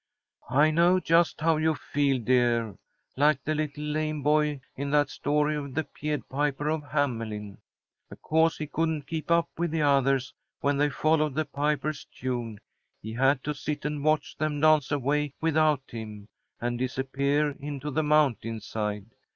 "I 0.49 0.71
know 0.71 0.99
just 0.99 1.41
how 1.41 1.57
you 1.57 1.75
feel, 1.75 2.17
dear. 2.17 2.75
Like 3.15 3.43
the 3.43 3.53
little 3.53 3.83
lame 3.83 4.23
boy 4.23 4.61
in 4.75 4.89
that 4.89 5.11
story 5.11 5.55
of 5.55 5.75
the 5.75 5.83
'Pied 5.83 6.27
Piper 6.27 6.69
of 6.69 6.81
Hamelin.' 6.81 7.59
Because 8.09 8.57
he 8.57 8.65
couldn't 8.65 9.05
keep 9.05 9.29
up 9.29 9.47
with 9.59 9.69
the 9.69 9.83
others 9.83 10.33
when 10.61 10.77
they 10.77 10.89
followed 10.89 11.35
the 11.35 11.45
piper's 11.45 12.05
tune, 12.05 12.57
he 12.99 13.13
had 13.13 13.43
to 13.43 13.53
sit 13.53 13.85
and 13.85 14.03
watch 14.03 14.35
them 14.39 14.59
dance 14.59 14.91
away 14.91 15.35
without 15.39 15.83
him, 15.91 16.29
and 16.59 16.79
disappear 16.79 17.51
into 17.59 17.91
the 17.91 18.01
mountainside. 18.01 19.05